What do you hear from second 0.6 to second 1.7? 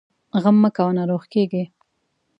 مه کوه، ناروغ کېږې!